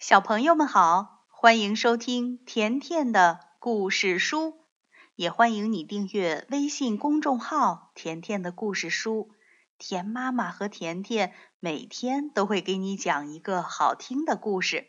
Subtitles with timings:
[0.00, 4.64] 小朋友们好，欢迎收听甜甜的故事书，
[5.14, 9.28] 也欢迎你订阅微信公众号“甜甜的故事书”。
[9.76, 14.86] 甜妈妈和甜甜每天都会给你讲一个好听的故事。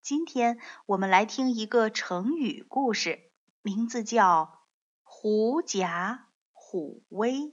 [0.00, 3.30] 今天我们来听一个成语故事，
[3.60, 4.60] 名字叫
[5.04, 7.52] “狐假虎威”。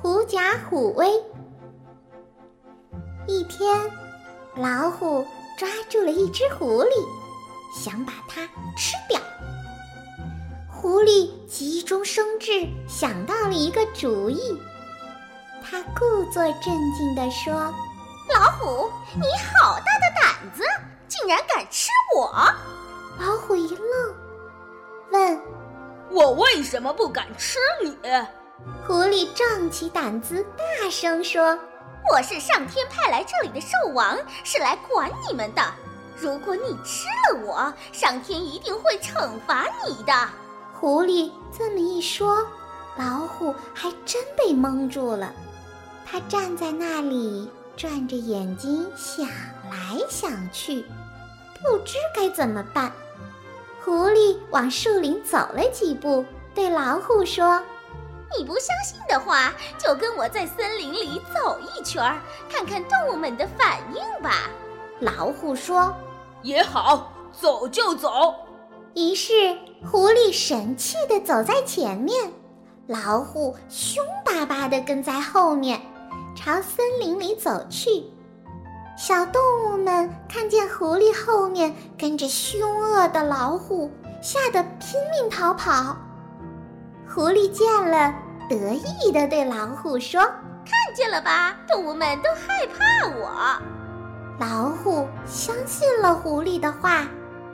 [0.00, 1.08] 狐假虎威。
[3.26, 4.11] 一天。
[4.54, 5.26] 老虎
[5.56, 6.90] 抓住了一只狐狸，
[7.74, 8.42] 想把它
[8.76, 9.18] 吃掉。
[10.68, 14.60] 狐狸急中生智，想到了一个主意。
[15.64, 17.54] 他故作镇静地说
[18.34, 19.22] ：“老虎，你
[19.54, 20.62] 好大的胆子，
[21.08, 22.30] 竟然敢吃我！”
[23.18, 24.14] 老虎一愣，
[25.12, 25.40] 问
[26.10, 27.96] ：“我为什么不敢吃你？”
[28.86, 31.58] 狐狸壮起胆子，大声说。
[32.10, 35.62] 我是上天派来这里的兽王，是来管你们的。
[36.16, 40.12] 如果你吃了我，上天一定会惩罚你的。
[40.74, 42.46] 狐狸这么一说，
[42.96, 45.32] 老虎还真被蒙住了。
[46.04, 49.26] 他站在那里，转着眼睛想
[49.70, 50.84] 来想去，
[51.62, 52.92] 不知该怎么办。
[53.84, 57.62] 狐狸往树林走了几步，对老虎说。
[58.38, 64.50] 你不相信的话，就跟我在森林里走一圈儿，看看动物们的反应吧。
[65.00, 65.94] 老虎说
[66.42, 68.34] ：“也好，走就走。”
[68.94, 69.56] 于是
[69.90, 72.32] 狐狸神气地走在前面，
[72.86, 75.80] 老虎凶巴巴地跟在后面，
[76.36, 78.04] 朝森林里走去。
[78.96, 85.96] 小动物们看见狐狸后面跟着凶恶的老虎，吓得拼命逃跑。
[87.14, 88.14] 狐狸见了，
[88.48, 90.22] 得意地对老虎说
[90.64, 93.60] ：“看见了吧，动物们都害怕我。”
[94.40, 97.06] 老虎相信了狐狸的话，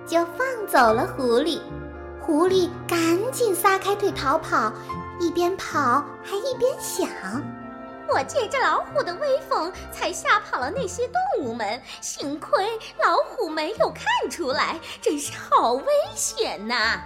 [0.07, 1.61] 就放走了狐狸。
[2.21, 4.73] 狐狸赶紧撒开腿逃跑，
[5.19, 7.09] 一边跑还一边想
[8.15, 11.83] ：“我借着老虎的威风，才吓跑了那些动物们。
[12.01, 12.65] 幸亏
[13.05, 15.85] 老虎没有看出来，真是好危
[16.15, 17.03] 险呐！”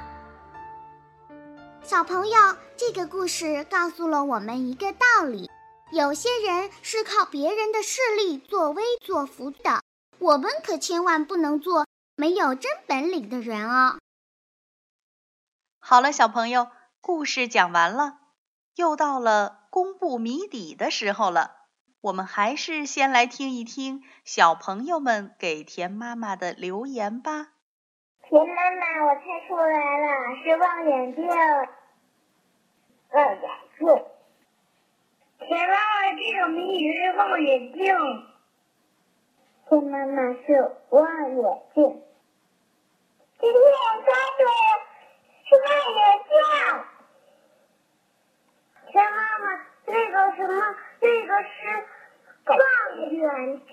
[1.92, 2.38] 小朋友，
[2.75, 5.50] 这个故事告诉了我们一个道理：
[5.92, 9.82] 有些人是靠别人的势力作威作福的，
[10.19, 11.86] 我们可千万不能做
[12.16, 13.98] 没有真本领的人哦。
[15.81, 16.69] 好了，小朋友，
[17.02, 18.20] 故事讲完了，
[18.75, 21.56] 又到了公布谜底的时候了。
[22.00, 27.48] 我们还是先来听一听小朋友们给田妈妈的留言吧。
[28.31, 31.28] 田妈妈，我猜出来了，是望远镜。
[33.12, 33.87] 望远镜。
[35.39, 37.83] 田妈妈，这个谜语是望远镜。
[39.69, 42.03] 田妈妈是望远镜。
[43.39, 43.62] 今天
[44.03, 44.09] 猜
[44.39, 44.50] 对了，
[45.45, 46.33] 是望远镜。
[48.93, 49.44] 田妈妈，
[49.84, 50.77] 这个什么？
[51.00, 51.50] 这个是
[52.47, 52.56] 望
[53.11, 53.71] 远镜。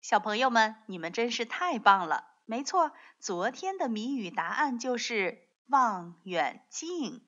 [0.00, 2.24] 小朋友们，你们真是太棒了！
[2.44, 7.24] 没错，昨天的谜语答案就是望远镜。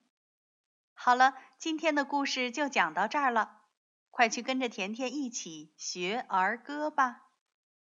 [0.95, 3.63] 好了，今天的故事就讲到这儿了，
[4.11, 7.30] 快去跟着甜甜一起学儿歌吧。